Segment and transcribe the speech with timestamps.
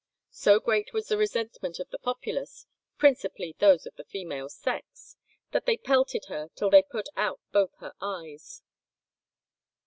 [0.31, 2.65] So great was the resentment of the populace,
[2.97, 5.15] principally those of the female sex,
[5.51, 8.63] that they pelted her till they put out both her eyes.